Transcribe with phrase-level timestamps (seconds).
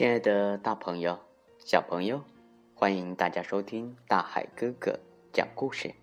[0.00, 1.18] 亲爱的大朋友、
[1.58, 2.24] 小朋友，
[2.74, 4.98] 欢迎大家收听大海哥哥
[5.30, 5.94] 讲故事。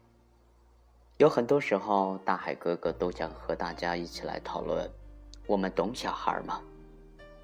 [1.17, 4.87] 有很多时候，大海哥哥都想和大家一起来讨论：
[5.47, 6.61] 我们懂小孩吗？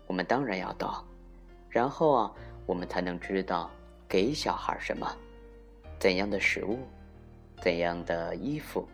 [0.06, 0.94] 我们当然要懂。
[1.70, 2.32] 然后啊，
[2.68, 3.72] 我们才能知道
[4.08, 5.12] 给小孩什么，
[5.98, 6.78] 怎样的食物，
[7.64, 8.88] 怎样的衣服，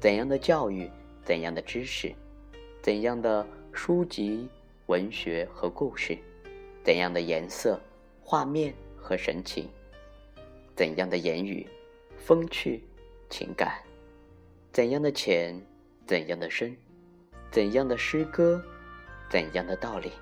[0.00, 0.90] 怎样的教育，
[1.24, 2.12] 怎样的知识，
[2.82, 4.48] 怎样的书籍、
[4.86, 6.18] 文学和故事。
[6.84, 7.80] 怎样的颜色、
[8.22, 9.70] 画面和神情？
[10.76, 11.66] 怎样的言语、
[12.18, 12.84] 风趣、
[13.30, 13.78] 情感？
[14.70, 15.58] 怎样的浅？
[16.06, 16.76] 怎样的深？
[17.50, 18.62] 怎样的诗歌？
[19.30, 20.12] 怎样的道理？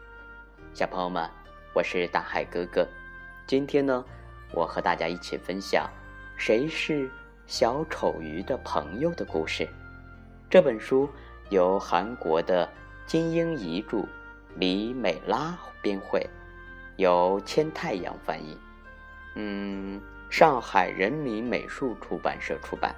[0.73, 1.29] 小朋友们，
[1.75, 2.87] 我是大海哥哥。
[3.45, 4.05] 今天呢，
[4.52, 5.91] 我和大家一起分享
[6.41, 7.10] 《谁是
[7.45, 9.69] 小丑鱼的朋友》的故事。
[10.49, 11.10] 这本书
[11.51, 12.71] 由韩国的
[13.04, 14.07] 金英遗著，
[14.54, 16.24] 李美拉编绘。
[16.96, 18.59] 由千太阳翻译，
[19.37, 22.95] 嗯，上海人民美术出版社出版。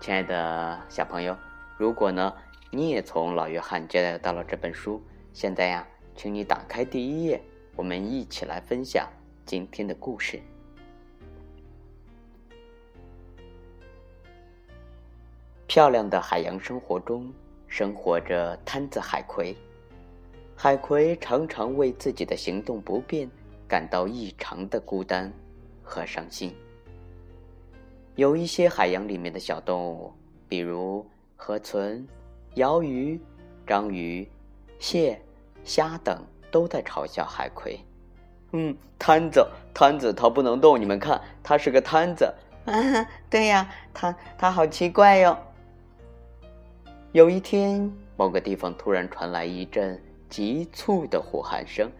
[0.00, 1.36] 亲爱的小朋友，
[1.76, 2.32] 如果呢
[2.70, 7.40] 你也从老约翰接待到了这本书，现在呀，请你打开第一页，
[7.74, 9.08] 我们一起来分享
[9.44, 10.40] 今天的故事。
[15.66, 17.32] 漂亮的海洋生活中，
[17.66, 19.56] 生活着摊子海葵。
[20.58, 23.30] 海葵常常为自己的行动不便
[23.68, 25.30] 感到异常的孤单
[25.82, 26.52] 和伤心。
[28.14, 30.10] 有一些海洋里面的小动物，
[30.48, 32.08] 比如河豚、
[32.54, 33.20] 鳐鱼、
[33.66, 34.26] 章鱼、
[34.78, 35.20] 蟹、
[35.62, 37.78] 虾等，都在嘲笑海葵。
[38.52, 40.80] 嗯，摊子，摊子，它不能动。
[40.80, 42.24] 你们看，它是个摊子。
[42.64, 42.72] 啊，
[43.28, 45.36] 对呀，它它好奇怪哟。
[47.12, 50.00] 有一天，某个地方突然传来一阵。
[50.28, 51.90] 急促的呼喊声，“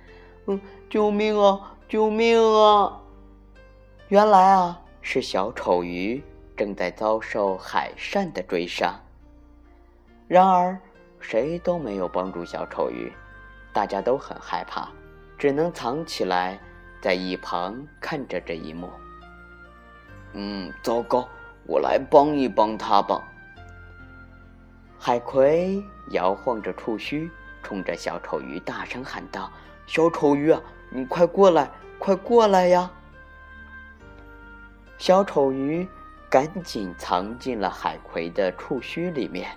[0.47, 1.75] 嗯，救命啊！
[1.89, 3.01] 救命啊！”
[4.09, 6.23] 原来啊，是小丑鱼
[6.57, 8.95] 正在遭受海扇的追杀。
[10.29, 10.79] 然而，
[11.21, 13.13] 谁都没有帮助小丑鱼，
[13.73, 14.89] 大家都很害怕，
[15.39, 16.59] 只能藏起来，
[17.01, 18.89] 在一旁看着这一幕。
[20.33, 21.29] 嗯，糟糕，
[21.67, 23.23] 我来帮一帮他吧。
[24.99, 27.31] 海葵摇晃着触须。
[27.67, 29.51] 冲着小丑鱼大声喊道
[29.89, 30.55] ：“小丑鱼，
[30.89, 31.69] 你快过来，
[31.99, 32.89] 快过来呀！”
[34.99, 35.85] 小丑鱼
[36.31, 39.51] 赶紧藏进了海葵的触须里面。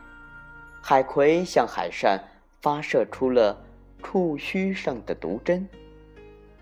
[0.82, 2.20] 海葵向海扇
[2.60, 3.56] 发射出了
[4.02, 5.70] 触须上的毒针，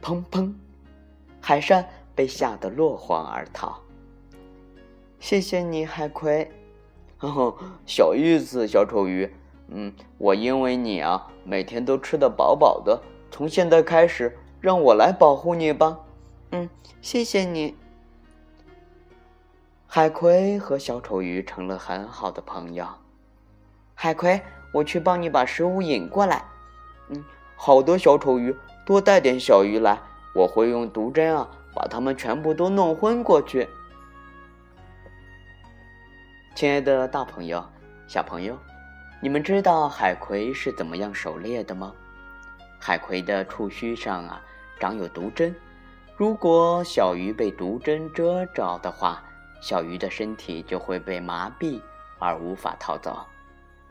[0.01, 0.53] 砰砰！
[1.39, 3.81] 海扇被吓得落荒而逃。
[5.17, 6.51] 谢谢你，海葵。
[7.21, 9.33] 哦，小意思，小丑鱼。
[9.69, 13.01] 嗯，我因为你啊，每天都吃得饱饱的。
[13.29, 15.99] 从现在开始，让我来保护你吧。
[16.51, 16.69] 嗯，
[17.01, 17.75] 谢谢你。
[19.85, 22.87] 海葵和小丑鱼成了很好的朋友。
[23.93, 24.41] 海葵，
[24.73, 26.45] 我去帮你把食物引过来。
[27.09, 27.23] 嗯，
[27.55, 29.99] 好的，小丑鱼，多带点小鱼来，
[30.33, 33.67] 我会用毒针啊，把它们全部都弄昏过去。
[36.55, 37.63] 亲爱的，大朋友、
[38.07, 38.57] 小朋友。
[39.19, 41.91] 你们知道海葵是怎么样狩猎的吗？
[42.79, 44.39] 海葵的触须上啊
[44.79, 45.55] 长有毒针，
[46.15, 49.23] 如果小鱼被毒针蛰着的话，
[49.59, 51.81] 小鱼的身体就会被麻痹
[52.19, 53.25] 而无法逃走。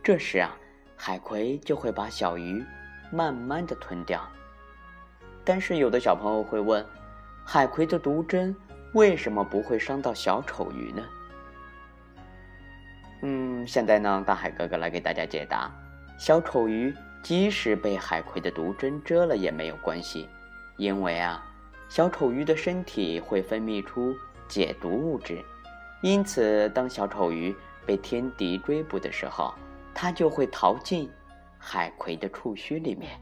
[0.01, 0.57] 这时啊，
[0.97, 2.65] 海葵就会把小鱼
[3.11, 4.25] 慢慢的吞掉。
[5.45, 6.87] 但是有的小朋友会问，
[7.45, 8.55] 海葵的毒针
[8.93, 11.03] 为什么不会伤到小丑鱼呢？
[13.23, 15.73] 嗯，现在呢，大海哥哥来给大家解答：
[16.19, 20.29] 小丑鱼即使被海葵的毒针蛰了也没有关系，
[20.77, 21.45] 因为啊，
[21.89, 24.15] 小丑鱼的身体会分泌出
[24.47, 25.43] 解毒物质，
[26.03, 29.53] 因此当小丑鱼被天敌追捕的时候，
[29.95, 31.11] 它就会逃进
[31.59, 33.19] 海葵的触须里面。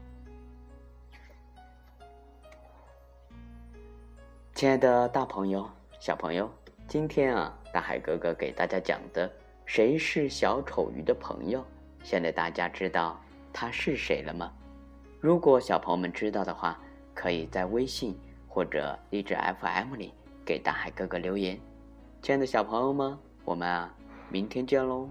[4.53, 5.67] 亲爱的大朋友、
[5.99, 6.49] 小朋友，
[6.87, 9.31] 今天啊，大海哥哥给大家讲的。
[9.65, 11.65] 谁是小丑鱼的朋友？
[12.03, 13.19] 现在大家知道
[13.51, 14.51] 他是谁了吗？
[15.19, 16.79] 如果小朋友们知道的话，
[17.13, 18.15] 可以在微信
[18.47, 20.13] 或者荔枝 FM 里
[20.45, 21.59] 给大海哥哥留言。
[22.21, 23.91] 亲爱的小朋友们，我们啊，
[24.29, 25.09] 明天见喽！